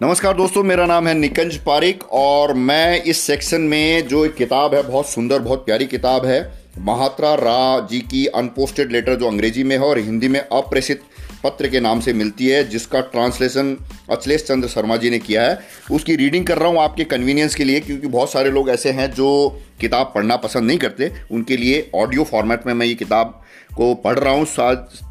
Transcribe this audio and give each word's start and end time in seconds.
नमस्कार 0.00 0.36
दोस्तों, 0.36 0.62
मेरा 0.62 0.84
नाम 0.86 1.08
है 1.08 1.12
निकंज 1.14 1.56
पारिक 1.58 2.02
और 2.14 2.52
मैं 2.56 3.02
इस 3.02 3.20
सेक्शन 3.20 3.60
में 3.62 4.06
जो 4.08 4.24
एक 4.24 4.34
किताब 4.34 4.74
है, 4.74 4.82
बहुत 4.82 5.08
सुंदर, 5.08 5.38
बहुत 5.38 5.64
प्यारी 5.64 5.86
किताब 5.86 6.26
है, 6.26 6.40
महात्रा 6.80 7.34
रा 7.34 7.86
जी 7.90 7.98
की 8.02 8.24
अनपोस्टेड 8.26 8.92
लेटर 8.92 9.14
जो 9.14 9.28
अंग्रेज़ी 9.28 9.64
में 9.64 9.76
है 9.76 9.82
और 9.82 9.98
हिंदी 9.98 10.28
में 10.28 10.40
अप्रेषित 10.40 11.02
पत्र 11.44 11.68
के 11.68 11.80
नाम 11.80 12.00
से 12.00 12.12
मिलती 12.12 12.46
है, 12.46 12.62
जिसका 12.68 13.00
ट्रांसलेशन 13.02 13.76
अचलेश 14.10 14.44
चंद्र 14.44 14.68
शर्मा 14.68 14.96
जी 14.96 15.10
ने 15.10 15.18
किया 15.18 15.42
है। 15.42 15.58
उसकी 15.90 16.16
रीडिंग 16.16 16.46
कर 16.46 16.58
रहा 16.58 16.68
हूँ 16.68 16.80
आपके 16.80 17.04
कन्वीनियंस 17.06 17.54
के 17.54 17.64
लिए, 17.64 17.80
क्योंकि 17.80 18.06
बहुत 18.06 18.32
सारे 18.32 18.50
लोग 18.50 18.70
ऐसे 18.70 18.90
हैं 18.90 19.10
जो 19.12 19.60
किताब 19.80 20.12
पढ़ना 20.14 20.36
पसंद 20.36 20.66
नहीं 20.66 20.78
करते। 20.78 21.12
उनके 21.30 21.56
लिए 21.56 21.90
ऑडियो 21.96 22.24
फॉर्मेट 22.24 22.66
में 22.66 22.74
मैं 22.74 22.86
ये 22.86 22.94
किताब 22.94 23.40
को 23.70 23.94
पढ़ 23.96 24.18
रहा 24.18 24.32
हूँ 24.32 24.46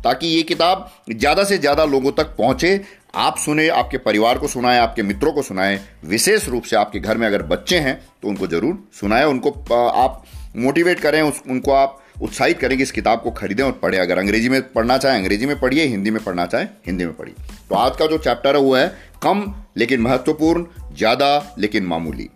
ताकि 0.03 0.27
ये 0.27 0.41
किताब 0.43 0.89
ज़्यादा 1.11 1.43
से 1.43 1.57
ज़्यादा 1.57 1.83
लोगों 1.85 2.11
तक 2.13 2.35
पहुँचे 2.37 2.79
आप 3.13 3.37
सुने, 3.37 3.67
आपके 3.69 3.97
परिवार 3.97 4.37
को 4.37 4.47
सुनाएँ, 4.47 4.79
आपके 4.79 5.03
मित्रों 5.03 5.31
को 5.33 5.41
सुनाएँ, 5.41 5.79
विशेष 6.05 6.47
रूप 6.49 6.63
से 6.63 6.75
आपके 6.75 6.99
घर 6.99 7.17
में 7.17 7.27
अगर 7.27 7.43
बच्चे 7.43 7.77
हैं 7.79 7.99
तो 8.21 8.27
उनको 8.27 8.47
ज़रूर 8.47 8.77
सुनाएँ, 8.93 9.25
उनको 9.25 9.51
आप 9.81 10.23
मोटिवेट 10.55 10.99
करें, 10.99 11.21
उस, 11.21 11.41
उनको 11.49 11.71
आप 11.71 12.03
उत्साहित 12.21 12.59
करें 12.59 12.75
कि 12.77 12.83
इस 12.83 12.91
किताब 12.91 13.21
को 13.21 13.31
खरीदें 13.31 13.63
और 13.63 13.71
पढ़ें। 13.71 13.99
अगर 13.99 14.17
अंग्रेज़ी 14.17 14.49
में 14.49 14.61
पढ़ना 14.73 14.97
चाहें, 14.97 15.17
अंग्रेज़ी 15.17 15.45
में 15.45 15.59
पढ़िए, 15.59 15.85
हिंदी 15.85 16.11
में 16.11 16.23
पढ़ना 16.23 16.45
चाहें, 16.45 16.67
हिंदी 16.85 17.05
में 17.05 17.13
पढ़िए। 17.15 17.35
तो 17.69 17.75
आज 17.75 17.97
का 17.97 18.05
जो 18.05 18.17
चैप्टर 18.17 18.55
है, 18.55 18.61
वो 18.61 18.75
है 18.75 18.87
कम 19.23 19.53
लेकिन 19.77 20.01
महत्वपूर्ण, 20.01 20.65
ज़्यादा 20.93 21.55
लेकिन 21.59 21.85
मामूली। 21.85 22.29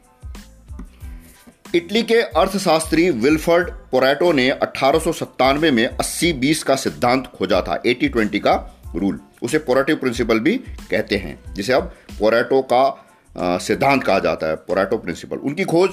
इटली 1.76 2.04
के 2.04 2.16
अर्थशास्त्री 2.16 3.10
विल्फर्ड 3.10 3.70
पोरेटो 3.92 4.32
ने 4.32 4.50
अठारह 4.50 5.72
में 5.72 5.86
80-20 5.90 6.64
का 6.64 6.76
सिद्धांत 6.76 7.28
खोजा 7.28 7.62
था 7.62 7.82
80-20 7.86 8.40
का। 8.40 8.56
रूल 8.96 9.20
उसे 9.44 9.58
पोरेटिव 9.60 9.96
प्रिंसिपल 9.96 10.40
भी 10.40 10.58
कहते 10.92 11.18
हैं 11.18 11.54
जिसे 11.54 11.74
अब 11.74 11.92
पोरेटो 12.20 12.62
का 12.74 13.58
सिद्धांत 13.60 14.04
कहा 14.04 14.20
जाता 14.20 14.48
है 14.48 14.56
पोरेटो 14.56 14.98
प्रिंसिपल। 14.98 15.38
उनकी 15.38 15.64
खोज 15.64 15.90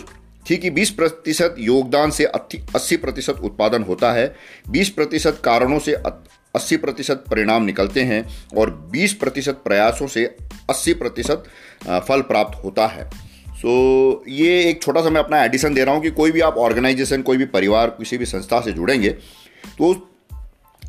थी 0.51 0.57
कि 0.57 0.71
20 0.71 0.91
प्रतिशत 0.91 1.55
योगदान 1.59 2.11
से 2.11 2.25
80 2.27 2.97
प्रतिशत 2.97 3.41
उत्पादन 3.45 3.83
होता 3.83 4.13
है 4.13 4.35
20 4.71 4.89
प्रतिशत 4.89 5.41
कारणों 5.45 5.79
से 5.79 5.97
80 6.55 6.77
प्रतिशत 6.77 7.25
परिणाम 7.31 7.65
निकलते 7.65 8.03
हैं 8.03 8.25
और 8.57 8.71
20 8.95 9.13
प्रतिशत 9.13 9.61
प्रयासों 9.65 10.07
से 10.07 10.25
80 10.71 10.95
प्रतिशत 10.95 11.45
फल 12.09 12.21
प्राप्त 12.21 12.65
होता 12.65 12.87
है। 12.87 13.09
सो 13.09 14.23
so, 14.23 14.29
ये 14.29 14.63
एक 14.71 14.83
छोटा 14.83 15.03
सा 15.03 15.11
मैं 15.11 15.21
अपना 15.21 15.43
एडिशन 15.45 15.75
दे 15.75 15.85
रहा 15.85 15.95
हूँ 15.95 16.03
कि 16.03 16.11
कोई 16.11 16.33
भी 16.33 16.41
आप 16.41 16.57
ऑर्गेनाइजेशन 16.59 17.23
कोई 17.23 17.37
भी 17.37 17.45
परिवार 17.47 17.91
किसी 17.91 18.19
भी 18.19 18.27
संस्था 18.27 18.61
से 18.61 18.73
जुड़ेंगे 18.73 19.11
तो 19.79 19.95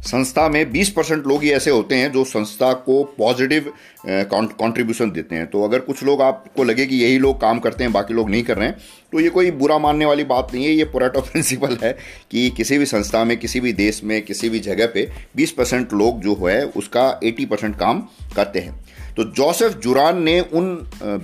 संस्था 0.02 0.48
में 0.50 0.72
20 0.72 0.90
परसेंट 0.90 1.26
लोग 1.28 1.44
ही 1.44 1.50
ऐसे 1.52 1.72
होते 1.72 1.96
हैं 1.96 2.12
जो 2.12 2.24
संस्था 2.26 2.72
को 2.76 3.04
पॉजिटिव 3.18 3.72
कंट्रीब्यूशन 4.06 5.12
देते 5.12 5.36
हैं। 5.36 5.48
तो 5.48 5.64
अगर 5.64 5.80
कुछ 5.82 6.04
लोग 6.04 6.22
आपको 6.22 6.64
लगे 6.64 6.86
कि 6.86 6.96
यही 6.96 7.18
लोग 7.20 7.40
काम 7.42 7.60
करते 7.60 7.84
हैं, 7.84 7.92
बाकी 7.94 8.14
लोग 8.14 8.30
नहीं 8.30 8.44
कर 8.44 8.58
रहे 8.58 8.68
हैं 8.68 8.78
तो 9.12 9.20
ये 9.20 9.30
कोई 9.30 9.52
बुरा 9.54 9.78
मानने 9.80 10.06
वाली 10.06 10.24
बात 10.26 10.54
नहीं 10.54 10.66
है। 10.66 10.72
ये 10.72 10.84
पोरेटो 10.86 11.22
प्रिंसिपल 11.22 11.78
है 11.84 11.92
कि 12.32 12.50
किसी 12.50 12.78
भी 12.78 12.86
संस्था 12.86 13.24
में, 13.24 13.38
किसी 13.38 13.60
भी 13.60 13.74
देश 13.74 14.02
में, 14.04 14.22
किसी 14.22 14.50
भी 14.50 14.60
जगह 14.62 14.88
पे 14.88 15.08
20 15.36 15.52
परसेंट 15.52 15.94
लोग 15.94 16.22
जो 16.22 16.36
है, 16.40 16.64
उसका 16.66 17.08
80 17.22 17.46
परसेंट 17.46 17.76
काम 17.76 18.02
करते 18.36 18.60
हैं। 18.60 18.78
तो 19.16 19.24
जोसेफ 19.34 19.78
जुरान 19.80 20.22
ने 20.24 20.40
उन 20.42 20.76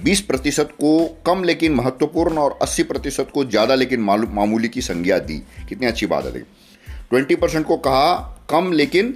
20 0.03 0.21
प्रतिशत 0.21 0.69
को 0.73 0.97
कम 1.25 1.43
लेकिन 1.43 1.73
महत्वपूर्ण 1.73 2.37
और 2.37 2.57
80 2.61 2.83
प्रतिशत 2.83 3.29
को 3.33 3.45
ज़्यादा 3.45 3.75
लेकिन 3.75 4.01
मामूली 4.01 4.67
की 4.67 4.81
संज्ञा 4.83 5.19
दी। 5.19 5.41
कितनी 5.69 5.87
अच्छी 5.87 6.05
बात 6.05 6.25
है 6.25 6.43
ट्वेंटी 7.11 7.35
परसेंट 7.35 7.65
को 7.65 7.77
कहा 7.79 8.13
कम 8.49 8.71
लेकिन 8.73 9.15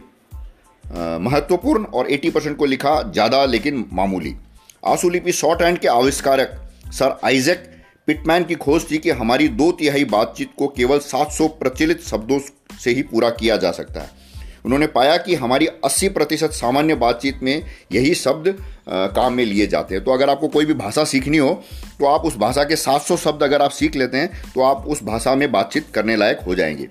महत्वपूर्ण 1.21 1.85
और 1.85 2.07
80 2.09 2.29
परसेंट 2.31 2.57
को 2.57 2.65
लिखा 2.65 3.01
ज़्यादा 3.03 3.43
लेकिन 3.45 3.85
मामूली। 3.93 4.35
आंसुलिपि 4.83 5.31
शॉर्ट 5.31 5.61
हैंड 5.61 5.77
के 5.79 5.87
आविष्कारक 5.87 6.55
सर 6.93 7.17
आइजैक 7.25 7.65
पिटमैन 8.07 8.43
की 8.43 8.55
खोज 8.57 8.89
थी 8.91 8.97
कि 8.97 9.09
हमारी 9.11 9.47
दो 9.49 9.71
तिहाई 9.71 10.05
बातचीत 10.07 10.51
को 10.57 10.67
केवल 10.67 10.99
700 11.01 11.47
प्रचलित 11.59 12.01
शब्दों 12.03 12.39
से 12.79 12.91
ही 12.91 13.01
पूरा 13.03 13.29
किया 13.31 13.57
जा 13.57 13.71
सकता 13.71 14.01
है। 14.01 14.17
उन्होंने 14.65 14.87
पाया 14.87 15.17
कि 15.17 15.35
हमारी 15.35 15.67
80 15.85 16.09
प्रतिशत 16.09 16.51
सामान्य 16.53 16.95
बातचीत 16.97 17.43
में 17.43 17.63
यही 17.91 18.13
शब्द 18.15 18.55
काम 18.89 19.33
में 19.33 19.43
लिए 19.45 19.67
जाते 19.67 19.95
हैं। 19.95 20.03
तो 20.03 20.11
अगर 20.11 20.29
आपको 20.29 20.47
कोई 20.47 20.65
भी 20.65 20.73
भाषा 20.75 21.03
सीखनी 21.05 21.37
हो 21.37 21.53
तो 21.99 22.05
आप 22.05 22.25
उस 22.25 22.37
भाषा 22.37 22.63
के 22.63 22.75
700 22.77 23.17
शब्द 23.17 23.43
अगर 23.43 23.61
आप 23.61 23.71
सीख 23.71 23.95
लेते 23.95 24.17
हैं 24.17 24.41
तो 24.53 24.63
आप 24.63 24.87
उस 24.87 25.03
भाषा 25.03 25.35
में 25.35 25.51
बातचीत 25.51 25.87
करने 25.93 26.15
लायक 26.15 26.39
हो 26.39 26.55
जाएँगे। 26.55 26.89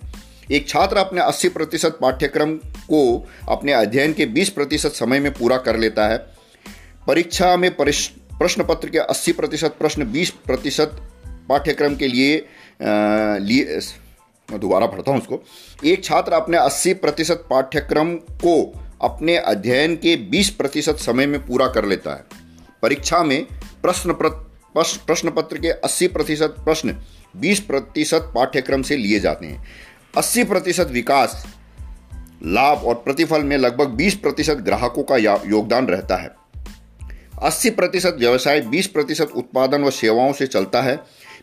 एक 0.53 0.69
छात्र 0.69 0.97
अपने 0.97 1.21
80 1.21 1.49
प्रतिशत 1.49 1.99
पाठ्यक्रम 2.03 2.55
को 2.85 3.29
अपने 3.49 3.73
अध्ययन 3.73 4.13
के 4.13 4.27
20 4.27 4.49
प्रतिशत 4.49 4.93
समय 4.93 5.21
में 5.21 5.33
पूरा 5.33 5.57
कर 5.59 5.77
लेता 5.77 6.07
है। 6.09 6.19
परीक्षा 7.07 7.57
में 7.57 7.71
प्रश्न 7.73 8.65
पत्र 8.65 8.89
के 8.89 8.99
80 8.99 9.33
प्रतिशत, 9.33 9.77
प्रश्न 9.79 10.05
20 10.05 10.31
प्रतिशत 10.47 10.97
पाठ्यक्रम 11.49 11.95
के 11.97 12.09
लिए 12.09 12.37
लिए, 13.41 13.79
मैं 14.49 14.61
दोबारा 14.61 14.87
पढ़ता 14.87 15.11
हूँ 15.13 15.21
उसको। 15.21 15.43
एक 15.85 16.05
छात्र 16.05 16.33
अपने 16.33 16.59
80 16.59 16.93
प्रतिशत 16.95 17.45
पाठ्यक्रम 17.51 18.15
को 18.15 18.55
अपने 19.03 19.37
अध्ययन 19.37 19.97
के 19.97 20.17
20 20.31 20.51
प्रतिशत 20.51 20.97
समय 20.99 21.27
में 21.27 21.41
पूरा 21.47 21.67
कर 21.67 21.85
लेता 21.85 22.15
है। 22.15 22.25
परीक्षा 22.83 23.23
में 23.25 23.45
प्रश्न 23.83 24.13
प्रश्न 24.75 25.31
पत्र 25.31 25.59
के 25.59 25.71
80 25.71 26.07
प्रतिशत, 26.09 26.55
प्रश्न 26.59 26.95
20 27.37 27.61
प्रतिशत 27.61 28.33
पाठ्यक्रम 28.35 28.83
से 28.83 28.97
लिए 28.97 29.21
जाते 29.21 29.47
हैं। 29.47 29.65
80 30.19 30.45
प्रतिशत 30.45 30.89
विकास, 30.91 31.47
लाभ 32.47 32.79
और 32.79 32.95
प्रतिफल 32.95 33.43
में 33.43 33.57
लगभग 33.59 33.89
20 33.89 34.15
प्रतिशत 34.15 34.57
ग्राहकों 34.57 35.03
का 35.03 35.17
योगदान 35.17 35.87
रहता 35.87 36.17
है। 36.17 36.31
80 37.43 37.71
प्रतिशत 37.71 38.17
व्यवसाय 38.19 38.61
20 38.61 38.87
प्रतिशत 38.87 39.33
उत्पादन 39.37 39.83
व 39.83 39.91
सेवाओं 39.91 40.33
से 40.33 40.47
चलता 40.47 40.83
है। 40.83 40.99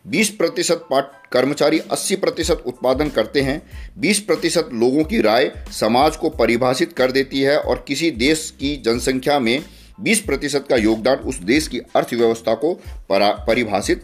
20 0.07 0.29
प्रतिशत 0.29 0.85
पाठ 0.91 1.29
कर्मचारी 1.31 1.79
80 1.79 2.15
प्रतिशत 2.15 2.63
उत्पादन 2.65 3.09
करते 3.09 3.41
हैं। 3.41 3.61
20 3.97 4.19
प्रतिशत 4.19 4.69
लोगों 4.73 5.03
की 5.03 5.21
राय 5.21 5.51
समाज 5.71 6.15
को 6.15 6.29
परिभाषित 6.29 6.93
कर 6.93 7.11
देती 7.11 7.41
है 7.41 7.57
और 7.59 7.85
किसी 7.87 8.11
देश 8.11 8.53
की 8.59 8.75
जनसंख्या 8.75 9.39
में 9.39 9.63
20 10.01 10.19
प्रतिशत 10.19 10.65
का 10.69 10.75
योगदान 10.75 11.17
उस 11.17 11.39
देश 11.43 11.67
की 11.67 11.79
अर्थव्यवस्था 11.79 12.53
को 12.55 12.73
परिभाषित 13.11 14.03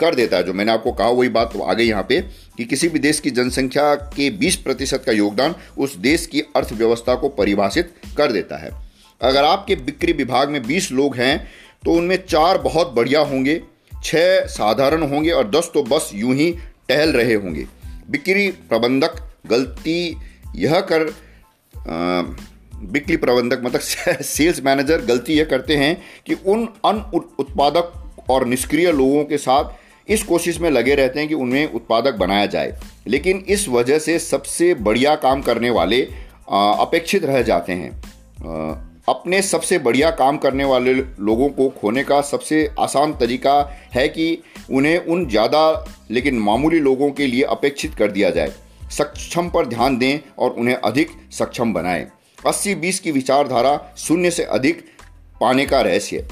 कर 0.00 0.14
देता 0.14 0.36
है। 0.36 0.42
जो 0.42 0.52
मैंने 0.52 0.72
आपको 0.72 0.92
कहा, 0.92 1.08
वही 1.08 1.28
बात 1.28 1.52
तो 1.52 1.60
आ 1.60 1.72
गई 1.72 1.84
यहाँ 1.84 2.06
पे। 2.08 2.45
कि 2.56 2.64
किसी 2.64 2.88
भी 2.88 2.98
देश 2.98 3.20
की 3.20 3.30
जनसंख्या 3.30 3.94
के 3.94 4.38
20 4.38 4.54
प्रतिशत 4.54 5.02
का 5.06 5.12
योगदान 5.12 5.54
उस 5.78 5.96
देश 5.96 6.26
की 6.26 6.40
अर्थव्यवस्था 6.40 7.14
को 7.14 7.28
परिभाषित 7.28 7.92
कर 8.16 8.32
देता 8.32 8.56
है। 8.56 8.70
अगर 9.22 9.44
आपके 9.44 9.76
बिक्री 9.76 10.12
विभाग 10.12 10.48
में 10.48 10.62
20 10.62 10.92
लोग 10.92 11.16
हैं 11.16 11.48
तो 11.84 11.92
उनमें 11.92 12.16
चार 12.26 12.58
बहुत 12.58 12.92
बढ़िया 12.92 13.20
होंगे 13.20 13.62
छः 14.04 14.46
साधारण 14.46 15.02
होंगे 15.02 15.30
और 15.30 15.50
दस 15.50 15.70
तो 15.74 15.82
बस 15.82 16.10
यूँ 16.14 16.34
ही 16.34 16.50
टहल 16.88 17.12
रहे 17.12 17.34
होंगे। 17.34 17.66
बिक्री 18.10 18.50
प्रबंधक 18.50 19.32
गलती 19.46 20.16
यह 20.56 20.80
कर 20.80 21.14
बिक्री 22.82 23.16
प्रबंधक 23.16 23.60
मतलब 23.62 23.80
सेल्स 24.22 24.62
मैनेजर 24.62 25.04
गलती 25.04 25.32
यह 25.32 25.44
करते 25.44 25.76
हैं 25.76 26.02
कि 26.26 26.34
उन 26.34 26.68
अन 26.84 27.26
उत्पादक 27.38 28.12
और 28.30 28.46
निष्क्रिय 28.46 28.92
लोगों 28.92 29.24
के 29.24 29.38
साथ 29.38 29.64
इस 30.08 30.22
कोशिश 30.22 30.60
में 30.60 30.70
लगे 30.70 30.94
रहते 30.94 31.20
हैं 31.20 31.28
कि 31.28 31.34
उन्हें 31.34 31.72
उत्पादक 31.72 32.14
बनाया 32.14 32.46
जाए। 32.46 32.76
लेकिन 33.06 33.44
इस 33.48 33.68
वजह 33.68 33.98
से 33.98 34.18
सबसे 34.18 34.72
बढ़िया 34.74 35.14
काम 35.16 35.42
करने 35.42 35.70
वाले 35.70 36.02
अपेक्षित 36.50 37.24
रह 37.24 37.42
जाते 37.42 37.72
हैं। 37.72 37.90
अपने 39.08 39.40
सबसे 39.42 39.78
बढ़िया 39.78 40.10
काम 40.10 40.36
करने 40.38 40.64
वाले 40.64 40.92
लोगों 40.94 41.48
को 41.48 41.68
खोने 41.70 42.02
का 42.04 42.20
सबसे 42.20 42.68
आसान 42.78 43.12
तरीका 43.12 43.54
है 43.94 44.06
कि 44.08 44.42
उन्हें 44.70 44.98
उन 44.98 45.26
ज़्यादा, 45.28 45.84
लेकिन 46.10 46.38
मामूली 46.38 46.78
लोगों 46.80 47.10
के 47.10 47.26
लिए 47.26 47.42
अपेक्षित 47.42 47.94
कर 47.94 48.10
दिया 48.10 48.30
जाए। 48.30 48.52
सक्षम 48.90 49.48
पर 49.48 49.66
ध्यान 49.66 49.98
दें 49.98 50.18
और 50.38 50.50
उन्हें 50.50 50.74
अधिक 50.74 51.10
सक्षम 51.32 51.72
बनाएँ। 51.72 52.06
अस्सी 52.46 52.74
बीस 52.74 53.00
की 53.00 53.12
विचारधारा 53.12 53.78
शून्य 53.98 54.30
से 54.30 54.42
अधिक 54.44 54.84
पाने 55.40 55.66
का 55.66 55.80
रहस्य। 55.80 56.26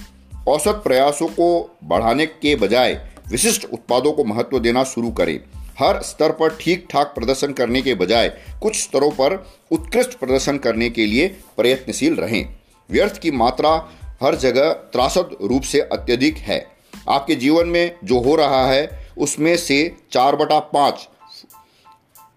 औसत 0.49 0.81
प्रयासों 0.85 1.29
को 1.29 1.77
बढ़ाने 1.85 2.27
के 2.27 2.55
बजाय 2.57 2.95
विशिष्ट 3.31 3.67
उत्पादों 3.73 4.13
को 4.13 4.25
महत्व 4.25 4.59
देना 4.59 4.85
शुरू 4.85 5.11
करें। 5.11 5.41
हर 5.79 6.03
स्तर 6.03 6.33
पर 6.33 6.59
ठीक 6.61 6.87
ठाक 6.91 7.07
प्रदर्शन 7.07 7.53
करने 7.53 7.83
के 7.83 7.95
बजाय 7.95 8.29
कुछ 8.63 8.77
स्तरों 8.77 9.11
पर 9.11 9.47
उत्कृष्ट 9.71 10.15
प्रदर्शन 10.15 10.59
करने 10.59 10.91
के 10.91 11.07
लिए 11.07 11.29
प्रयत्नशील 11.29 12.15
रहें। 12.15 12.57
व्यर्थ 12.91 13.19
की 13.19 13.31
मात्रा 13.31 13.89
हर 14.23 14.35
जगह 14.35 14.73
त्रासद 14.73 15.37
रूप 15.43 15.63
से 15.63 15.81
अत्यधिक 15.81 16.37
है। 16.37 16.67
आपके 17.09 17.35
जीवन 17.35 17.67
में 17.67 17.97
जो 18.05 18.21
हो 18.21 18.35
रहा 18.35 18.67
है, 18.67 19.09
उसमें 19.19 19.57
से 19.57 19.97
चार 20.13 20.37
बटा 20.37 20.59
पाँच 20.59 21.09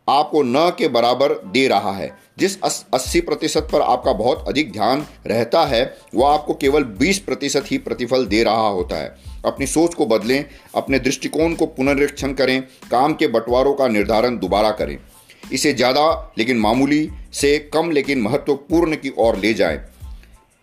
आपको 0.10 0.44
न 0.44 0.72
के 0.78 0.88
बराबर 0.88 1.33
दे 1.33 1.68
रहा 1.68 1.92
है। 1.92 2.18
जिस 2.40 2.62
80 2.94 3.22
प्रतिशत 3.22 3.68
पर 3.72 3.81
आपका 3.81 4.13
बहुत 4.13 4.45
अधिक 4.48 4.72
ध्यान 4.72 5.07
रहता 5.28 5.66
है, 5.66 5.98
वह 6.16 6.33
आपको 6.33 6.54
केवल 6.54 6.83
20 6.83 7.19
प्रतिशत 7.19 7.63
ही 7.68 7.78
प्रतिफल 7.78 8.25
दे 8.25 8.44
रहा 8.44 8.68
होता 8.68 8.95
है। 8.95 9.26
अपनी 9.45 9.68
सोच 9.68 9.94
को 9.94 10.06
बदलें, 10.06 10.45
अपने 10.75 11.00
दृष्टिकोण 11.00 11.56
को 11.56 11.66
पुनरीक्षण 11.66 12.34
करें, 12.34 12.62
काम 12.92 13.13
के 13.13 13.28
बंटवारों 13.28 13.74
का 13.74 13.88
निर्धारण 13.88 14.38
दोबारा 14.38 14.72
करें। 14.72 14.98
इसे 15.54 15.74
ज़्यादा 15.74 16.34
लेकिन 16.38 16.57
मामूली, 16.57 17.10
से 17.34 17.57
कम 17.74 17.92
लेकिन 17.92 18.22
महत्वपूर्ण 18.22 18.95
की 18.95 19.13
ओर 19.18 19.38
ले 19.38 19.54
जाएँ। 19.54 19.78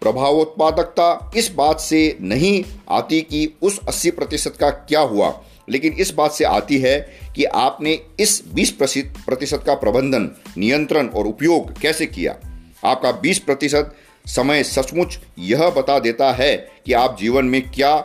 प्रभावोत्पादकता 0.00 1.32
इस 1.36 1.52
बात 1.54 1.80
से 1.80 2.16
नहीं 2.20 2.64
आती 2.90 3.20
कि 3.20 3.54
उस 3.62 3.80
80 3.88 4.10
प्रतिशत 4.10 4.56
का 4.60 4.70
क्या 4.70 5.00
हुआ, 5.00 5.32
लेकिन 5.68 5.92
इस 5.92 6.14
बात 6.14 6.32
से 6.32 6.44
आती 6.44 6.78
है 6.78 6.98
कि 7.36 7.44
आपने 7.44 7.98
इस 8.20 8.42
20 8.54 8.70
प्रतिशत 8.70 9.62
का 9.66 9.74
प्रबंधन, 9.74 10.30
नियंत्रण 10.58 11.06
और 11.06 11.26
उपयोग 11.26 11.72
कैसे 11.80 12.06
किया। 12.06 12.36
आपका 12.84 13.10
20 13.10 13.38
प्रतिशत 13.38 13.94
समय 14.26 14.62
सचमुच 14.62 15.18
यह 15.38 15.68
बता 15.70 15.98
देता 15.98 16.32
है 16.32 16.56
कि 16.86 16.92
आप 16.92 17.16
जीवन 17.20 17.44
में 17.44 17.70
क्या 17.70 17.96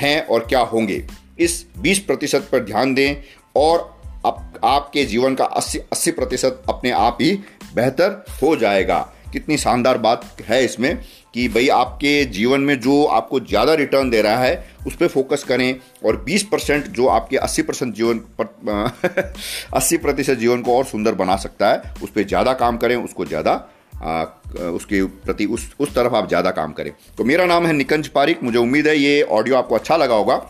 हैं 0.00 0.26
और 0.26 0.46
क्या 0.46 0.60
होंगे? 0.60 1.04
इस 1.38 1.64
20 1.82 1.98
प्रतिशत 1.98 2.48
पर 2.52 2.64
ध्यान 2.64 2.94
दें 2.94 3.16
और 3.56 3.92
आप, 4.26 4.60
आपके 4.64 5.04
जीवन 5.04 5.34
का 5.34 5.44
80 5.56 5.78
अस्सी 5.92 6.10
प्रतिशत 6.10 6.62
अपने 6.68 6.90
आप 6.90 7.18
ही 7.20 7.32
बेहतर 7.74 8.24
हो 8.42 8.56
जाएगा। 8.56 9.10
कितनी 9.32 9.56
शानदार 9.56 9.98
बात 9.98 10.24
है 10.48 10.64
इसमें 10.64 10.96
कि 11.34 11.48
भाई 11.48 11.68
आपके 11.68 12.24
जीवन 12.24 12.60
में 12.60 12.80
जो 12.80 13.04
आपको 13.04 13.40
ज़्यादा 13.40 13.74
रिटर्न 13.74 14.10
दे 14.10 14.22
रहा 14.22 14.36
है 14.36 14.64
उस 14.86 14.96
पर 14.96 15.08
फोकस 15.08 15.44
करें 15.44 15.80
और 16.04 16.24
20 16.28 16.42
परसेंट 16.42 16.86
जो 16.86 17.06
आपके 17.06 17.36
80 17.36 17.62
परसेंट 17.62 17.94
जीवन 17.94 18.18
पर 18.40 19.32
80 19.76 19.98
प्रतिशत 19.98 20.34
जीवन 20.34 20.62
को 20.62 20.76
और 20.78 20.84
सुंदर 20.84 21.14
बना 21.14 21.36
सकता 21.36 21.70
है 21.70 21.94
उस 22.02 22.10
पर 22.10 22.22
ज़्यादा 22.22 22.52
काम 22.52 22.76
करें 22.76 22.96
उसको 22.96 23.24
ज़्यादा 23.24 23.54
उसके 23.94 25.02
प्रति 25.04 25.44
उस 25.46 25.68
उस 25.80 25.94
तरफ़ 25.94 26.14
आप 26.14 26.28
ज़्यादा 26.28 26.50
काम 26.52 26.72
करें। 26.72 26.92
तो 27.18 27.24
मेरा 27.24 27.46
नाम 27.46 27.66
है 27.66 27.72
निकंज 27.72 28.08
पारिक, 28.08 28.42
मुझे 28.42 28.58
उम्मीद 28.58 28.86
है 28.88 28.96
ये 28.96 29.22
ऑडियो 29.22 29.56
आपको 29.56 29.74
अच्छा 29.74 29.96
लगा 29.96 30.14
होगा। 30.14 30.42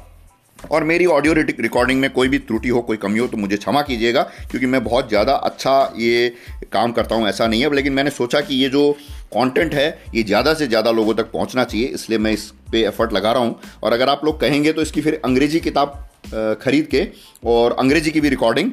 और 0.70 0.84
मेरी 0.84 1.06
ऑडियो 1.08 1.32
रिकॉर्डिंग 1.34 2.00
में 2.00 2.10
कोई 2.10 2.28
भी 2.28 2.38
त्रुटि 2.40 2.68
हो, 2.68 2.80
कोई 2.82 2.96
कमी 2.96 3.18
हो 3.18 3.26
तो 3.26 3.36
मुझे 3.36 3.56
क्षमा 3.56 3.82
कीजिएगा, 3.82 4.22
क्योंकि 4.50 4.66
मैं 4.66 4.82
बहुत 4.84 5.08
ज़्यादा 5.08 5.32
अच्छा 5.34 5.92
ये 5.96 6.32
काम 6.72 6.92
करता 6.92 7.14
हूँ, 7.14 7.26
ऐसा 7.28 7.46
नहीं 7.46 7.62
है। 7.62 7.74
लेकिन 7.74 7.92
मैंने 7.92 8.10
सोचा 8.12 8.40
कि 8.40 8.54
ये 8.54 8.68
जो 8.68 8.90
कंटेंट 9.34 9.74
है, 9.74 9.88
ये 10.14 10.22
ज़्यादा 10.22 10.54
से 10.54 10.66
ज़्यादा 10.66 10.90
लोगों 10.92 11.14
तक 11.14 11.30
पहुँचना 11.32 11.64
चाहिए, 11.64 11.86
इसलिए 11.88 12.18
मैं 12.18 12.32
इस 12.32 12.48
पर 12.72 12.76
एफर्ट 12.78 13.12
लगा 13.12 13.32
रहा 13.32 13.42
हूँ। 13.42 13.58
और 13.82 13.92
अगर 13.92 14.08
आप 14.08 14.24
लोग 14.24 14.40
कहेंगे 14.40 14.72
तो 14.72 14.82
इसकी 14.82 15.00
फिर 15.00 15.20
अंग्रेज़ी 15.24 15.60
किताब 15.60 16.06
खरीद 16.26 16.86
के 16.86 17.06
और 17.46 17.72
अंग्रेज़ी 17.78 18.10
की 18.10 18.20
भी 18.20 18.28
रिकॉर्डिंग 18.28 18.70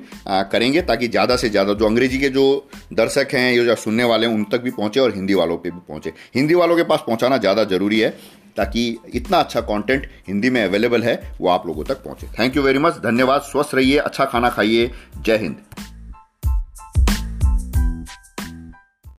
करेंगे 0.52 0.82
ताकि 0.84 1.08
ज़्यादा 1.08 1.36
से 1.38 1.50
ज़्यादा 1.50 1.74
जो 1.74 1.86
अंग्रेज़ी 1.86 2.20
के 2.20 2.30
जो 2.30 2.46
दर्शक 2.94 3.34
हैं, 3.34 3.54
या 3.54 3.64
जो 3.64 3.76
सुनने 3.78 4.04
वाले 4.04 4.28
हैं, 4.28 4.34
उन 4.34 4.44
तक 4.52 4.62
भी 4.62 4.72
पहुँचे 4.72 5.00
और 5.00 5.16
हिंदी 5.16 5.34
वालों 5.34 5.58
पर 5.58 5.72
भी 5.72 5.80
पहुँचे। 5.88 6.14
हिंदी 6.36 6.54
वालों 6.56 6.76
के 6.76 6.84
पास 6.84 7.04
पहुँचाना 7.08 7.38
ज़्यादा 7.38 7.64
ज़रूरी 7.66 8.00
है 8.00 8.10
ताकि 8.58 8.98
इतना 9.16 9.38
अच्छा 9.40 9.62
कंटेंट 9.62 10.08
हिंदी 10.28 10.50
में 10.50 10.64
अवेलेबल 10.64 11.04
है, 11.04 11.16
वो 11.42 11.50
आप 11.50 11.68
लोगों 11.68 11.84
तक 11.84 12.04
पहुँचे। 12.04 12.28
थैंक 12.40 12.56
यू 12.56 12.64
वेरी 12.64 12.80
मच 12.80 12.98
धन्यवाद। 13.04 13.42
स्वस्थ 13.44 13.76
रहिए 13.76 13.98
अच्छा 14.00 14.26
खाना 14.26 14.50
खाइए। 14.50 14.92
जय 15.18 15.38
हिंद। 15.38 15.56